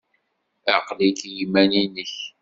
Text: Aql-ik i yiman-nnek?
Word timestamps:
Aql-ik 0.75 1.19
i 1.27 1.31
yiman-nnek? 1.35 2.13